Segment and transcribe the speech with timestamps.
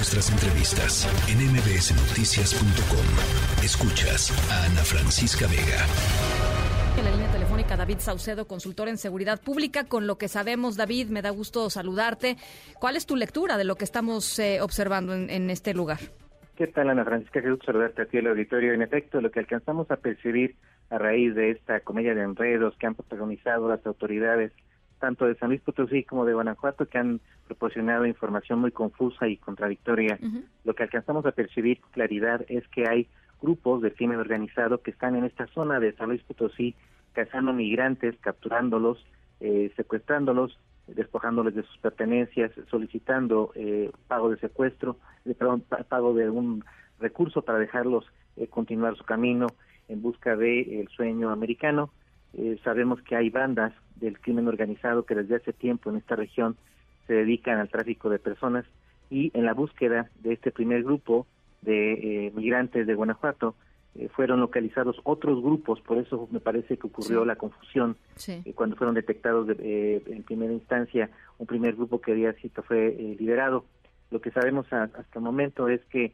[0.00, 3.04] nuestras entrevistas en mbsnoticias.com.
[3.62, 5.84] Escuchas a Ana Francisca Vega.
[6.96, 9.84] En la línea telefónica David Saucedo, consultor en seguridad pública.
[9.84, 12.38] Con lo que sabemos, David, me da gusto saludarte.
[12.80, 15.98] ¿Cuál es tu lectura de lo que estamos eh, observando en, este lugar?
[16.56, 17.42] ¿Qué tal, Ana Francisca?
[17.42, 18.72] Qué gusto saludarte aquí el auditorio.
[18.72, 20.56] En efecto, lo que alcanzamos a percibir
[20.88, 24.50] a raíz de esta comedia de enredos que han protagonizado las autoridades
[25.00, 29.36] tanto de San Luis Potosí como de Guanajuato, que han proporcionado información muy confusa y
[29.36, 30.18] contradictoria.
[30.64, 33.08] Lo que alcanzamos a percibir con claridad es que hay
[33.42, 36.76] grupos de crimen organizado que están en esta zona de San Luis Potosí
[37.12, 39.04] cazando migrantes, capturándolos,
[39.40, 46.30] eh, secuestrándolos, despojándoles de sus pertenencias, solicitando eh, pago de secuestro, de, perdón, pago de
[46.30, 46.64] un
[46.98, 48.04] recurso para dejarlos
[48.36, 49.46] eh, continuar su camino
[49.88, 51.90] en busca del sueño americano.
[52.64, 56.56] Sabemos que hay bandas del crimen organizado que desde hace tiempo en esta región
[57.06, 58.64] se dedican al tráfico de personas
[59.10, 61.26] y en la búsqueda de este primer grupo
[61.62, 63.54] de eh, migrantes de Guanajuato
[63.96, 67.96] eh, fueron localizados otros grupos, por eso me parece que ocurrió la confusión
[68.28, 73.64] eh, cuando fueron detectados en primera instancia un primer grupo que había sido fue liberado.
[74.10, 76.12] Lo que sabemos hasta el momento es que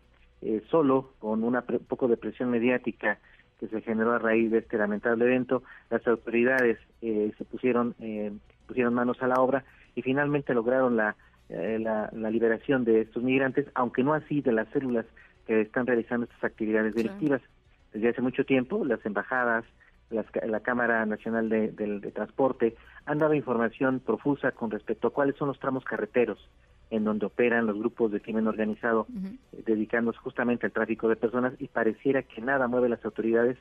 [0.70, 3.18] solo con un poco de presión mediática
[3.58, 8.32] que se generó a raíz de este lamentable evento, las autoridades eh, se pusieron eh,
[8.66, 11.16] pusieron manos a la obra y finalmente lograron la,
[11.48, 15.06] eh, la, liberación de estos migrantes, aunque no así de las células
[15.46, 17.40] que están realizando estas actividades delictivas.
[17.92, 19.64] Desde hace mucho tiempo, las embajadas,
[20.10, 25.48] la Cámara Nacional de, de, Transporte han dado información profusa con respecto a cuáles son
[25.48, 26.38] los tramos carreteros
[26.90, 29.06] en donde operan los grupos de crimen organizado,
[29.52, 33.56] eh, dedicándose justamente al tráfico de personas y pareciera que nada mueve las autoridades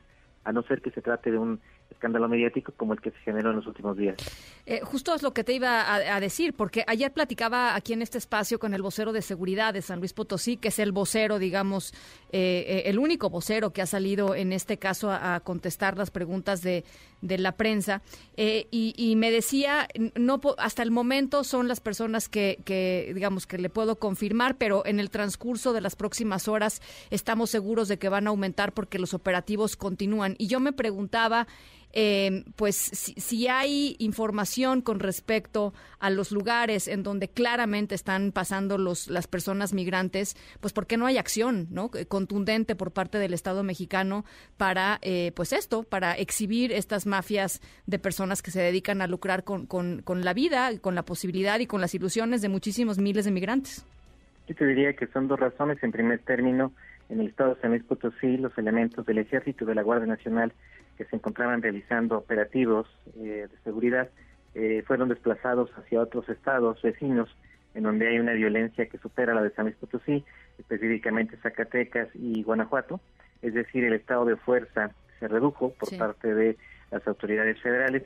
[0.46, 1.60] a no ser que se trate de un
[1.90, 4.16] escándalo mediático como el que se generó en los últimos días.
[4.64, 8.18] Eh, justo es lo que te iba a, decir, porque ayer platicaba aquí en este
[8.18, 11.92] espacio con el vocero de seguridad de San Luis Potosí, que es el vocero, digamos,
[12.32, 16.62] eh, eh, el único vocero que ha salido en este caso a, contestar las preguntas
[16.62, 16.84] de,
[17.26, 18.02] de la prensa,
[18.36, 23.70] y, me decía, no hasta el momento son las personas que, que, digamos, que le
[23.70, 28.26] puedo confirmar, pero en el transcurso de las próximas horas estamos seguros de que van
[28.26, 30.34] a aumentar porque los operativos continúan.
[30.38, 31.46] Y yo me preguntaba,
[31.98, 38.76] eh, pues si, hay información con respecto a los lugares en donde claramente están pasando
[38.76, 41.90] los, las personas migrantes, pues ¿por qué no hay acción ¿no?
[42.08, 44.26] contundente por parte del Estado mexicano
[44.58, 49.42] para, eh, pues esto, para exhibir estas mafias de personas que se dedican a lucrar
[49.42, 53.24] con, con, con la vida, con la posibilidad y con las ilusiones de muchísimos miles
[53.24, 53.86] de migrantes?
[54.46, 55.82] Yo te diría que son dos razones.
[55.82, 56.72] En primer término,
[57.08, 60.06] en el estado de San Luis Potosí, los elementos del Ejército y de la Guardia
[60.06, 60.52] Nacional
[60.96, 64.08] que se encontraban realizando operativos eh, de seguridad
[64.54, 67.28] eh, fueron desplazados hacia otros estados vecinos
[67.74, 70.24] en donde hay una violencia que supera la de San Luis Potosí,
[70.58, 73.00] específicamente Zacatecas y Guanajuato,
[73.42, 76.56] es decir, el estado de fuerza se redujo por parte de
[76.90, 78.04] las autoridades federales.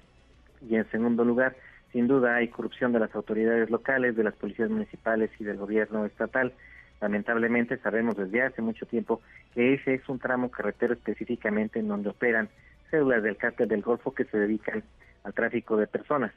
[0.68, 1.56] Y en segundo lugar,
[1.92, 6.04] sin duda hay corrupción de las autoridades locales, de las policías municipales y del gobierno
[6.04, 6.52] estatal.
[7.00, 9.22] Lamentablemente sabemos desde hace mucho tiempo
[9.54, 12.48] que ese es un tramo carretero específicamente en donde operan
[12.90, 14.82] células del cártel del Golfo que se dedican
[15.24, 16.32] al tráfico de personas.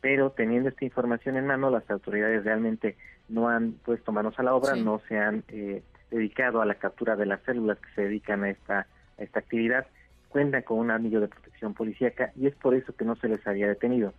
[0.00, 2.96] Pero teniendo esta información en mano, las autoridades realmente
[3.28, 7.16] no han puesto manos a la obra, no se han eh, dedicado a la captura
[7.16, 8.86] de las células que se dedican a esta,
[9.18, 9.86] a esta actividad,
[10.28, 13.46] cuentan con un anillo de protección policíaca y es por eso que no se les
[13.46, 14.12] había detenido.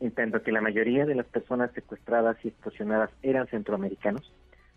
[0.00, 4.32] En tanto que la mayoría de las personas secuestradas y extorsionadas eran centroamericanos,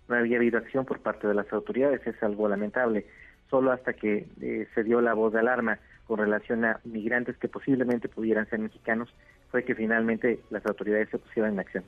[0.08, 3.06] no había habido acción por parte de las autoridades, es algo lamentable.
[3.50, 7.48] Solo hasta que eh, se dio la voz de alarma con relación a migrantes que
[7.48, 9.14] posiblemente pudieran ser mexicanos,
[9.52, 11.84] fue que finalmente las autoridades se pusieron en acción.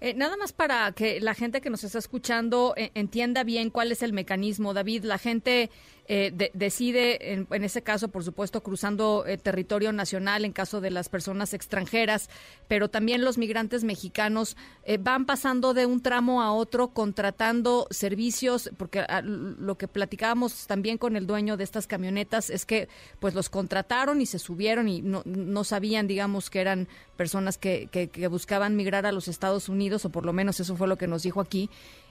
[0.00, 3.90] Eh, nada más para que la gente que nos está escuchando eh, entienda bien cuál
[3.90, 5.04] es el mecanismo, David.
[5.04, 5.70] La gente
[6.08, 11.54] eh, decide, en, ese caso, por supuesto, cruzando territorio nacional en caso de las personas
[11.54, 12.30] extranjeras,
[12.66, 14.56] pero también los migrantes mexicanos
[15.00, 20.98] van pasando de un tramo a otro contratando servicios, porque ah, lo que platicábamos también
[20.98, 22.88] con el dueño de estas camionetas es que
[23.20, 27.88] pues los contrataron y se subieron y no, no sabían, digamos, que eran personas que,
[27.90, 31.06] que buscaban migrar a los Estados Unidos o por lo menos eso fue lo que
[31.06, 31.70] nos dijo aquí.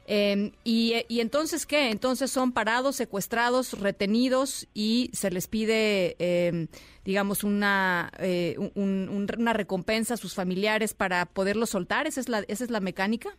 [0.09, 1.92] Em, y, entonces, ¿qué?
[1.92, 6.68] Entonces son parados, secuestrados, retenidos y se les pide, em,
[7.04, 12.07] digamos, una, eh, una recompensa a sus familiares para poderlos soltar.
[12.07, 13.31] ¿Esa es, la, ¿Esa es la mecánica?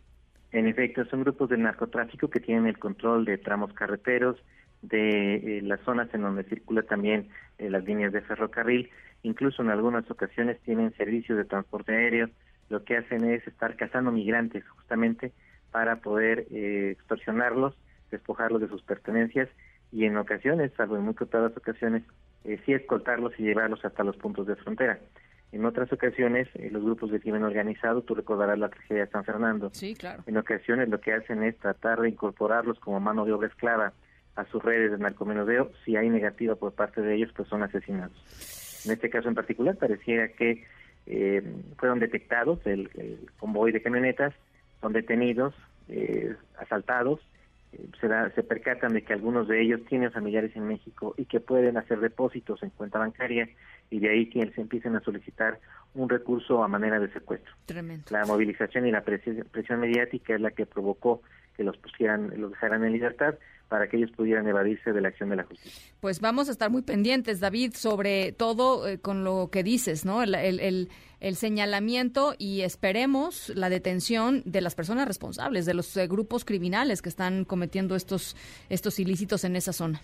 [0.51, 4.37] En efecto, son grupos de narcotráfico que tienen el control de tramos carreteros,
[4.83, 8.91] de eh, las zonas en donde circula también eh, las líneas de ferrocarril,
[9.23, 12.29] incluso en algunas ocasiones tienen servicios de transporte aéreo,
[12.69, 15.33] lo que hacen es estar cazando migrantes justamente
[15.71, 17.75] para poder eh, extorsionarlos,
[18.11, 19.49] despojarlos de sus pertenencias
[19.91, 22.03] y en ocasiones, salvo en muy contadas ocasiones,
[22.45, 24.99] eh, sí escoltarlos y llevarlos hasta los puntos de frontera.
[25.51, 29.25] En otras ocasiones, eh, los grupos de crimen organizado, tú recordarás la tragedia de San
[29.25, 29.71] Fernando.
[29.73, 30.23] Sí, claro.
[30.27, 33.93] En ocasiones lo que hacen es tratar de incorporarlos como mano de obra esclava
[34.35, 35.71] a sus redes de narcomenudeo.
[35.83, 38.85] Si hay negativa por parte de ellos, pues son asesinados.
[38.85, 40.63] En este caso en particular, pareciera que
[41.07, 41.41] eh,
[41.77, 42.89] fueron detectados el,
[43.39, 44.33] convoy de camionetas,
[44.81, 45.53] son detenidos,
[45.87, 47.19] eh, asaltados,
[47.73, 51.39] eh, se, se percatan de que algunos de ellos tienen familiares en México y que
[51.39, 53.49] pueden hacer depósitos en cuenta bancaria
[53.89, 55.59] y de ahí que se empiecen a solicitar
[55.95, 57.51] un recurso a manera de secuestro.
[57.65, 58.05] Tremendo.
[58.11, 61.21] La movilización y la presión, presión mediática es la que provocó
[61.57, 63.35] que los pusieran, los dejaran en libertad
[63.69, 65.93] para que ellos pudieran evadirse de la acción de la justicia.
[66.01, 70.23] Pues vamos a estar muy pendientes, David, sobre todo eh, con lo que dices, ¿no?
[70.23, 70.89] El, el,
[71.19, 77.01] el, señalamiento y esperemos la detención de las personas responsables, de los eh, grupos criminales
[77.01, 78.35] que están cometiendo estos,
[78.69, 80.01] estos ilícitos en esa zona.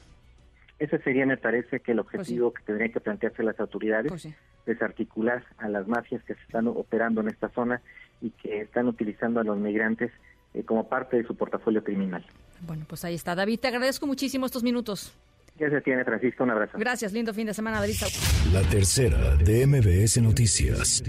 [0.78, 4.28] Ese sería, me parece, que el pues objetivo que tendrían que plantearse las autoridades, pues
[4.66, 7.82] desarticular a las mafias que se están operando en esta zona
[8.22, 10.12] y que están utilizando a los migrantes
[10.56, 12.26] eh, como parte de su portafolio criminal.
[12.62, 13.36] Bueno, pues ahí está.
[13.36, 15.14] David, te agradezco muchísimo estos minutos.
[15.60, 16.44] Ya se tiene, Francisco.
[16.44, 16.78] Un abrazo.
[16.78, 17.14] Gracias.
[17.14, 17.96] Lindo fin de semana, David.
[18.52, 21.04] La tercera de MBS Noticias.